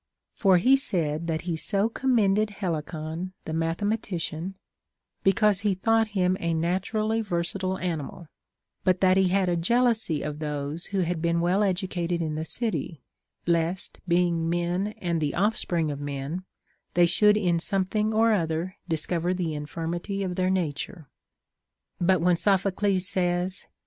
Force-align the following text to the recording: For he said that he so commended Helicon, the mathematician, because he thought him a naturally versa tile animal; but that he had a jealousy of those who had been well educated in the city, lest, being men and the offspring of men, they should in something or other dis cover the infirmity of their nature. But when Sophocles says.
For 0.33 0.57
he 0.57 0.77
said 0.77 1.27
that 1.27 1.41
he 1.41 1.55
so 1.55 1.87
commended 1.87 2.49
Helicon, 2.49 3.33
the 3.45 3.53
mathematician, 3.53 4.57
because 5.21 5.59
he 5.59 5.75
thought 5.75 6.07
him 6.17 6.35
a 6.39 6.55
naturally 6.55 7.21
versa 7.21 7.59
tile 7.59 7.77
animal; 7.77 8.25
but 8.83 8.99
that 9.01 9.15
he 9.15 9.27
had 9.27 9.47
a 9.47 9.55
jealousy 9.55 10.23
of 10.23 10.39
those 10.39 10.87
who 10.87 11.01
had 11.01 11.21
been 11.21 11.39
well 11.39 11.61
educated 11.61 12.19
in 12.19 12.33
the 12.33 12.45
city, 12.45 13.03
lest, 13.45 13.99
being 14.07 14.49
men 14.49 14.95
and 14.97 15.21
the 15.21 15.35
offspring 15.35 15.91
of 15.91 15.99
men, 15.99 16.45
they 16.95 17.05
should 17.05 17.37
in 17.37 17.59
something 17.59 18.11
or 18.11 18.33
other 18.33 18.77
dis 18.89 19.05
cover 19.05 19.35
the 19.35 19.53
infirmity 19.53 20.23
of 20.23 20.35
their 20.35 20.49
nature. 20.49 21.09
But 21.99 22.21
when 22.21 22.37
Sophocles 22.37 23.07
says. 23.07 23.67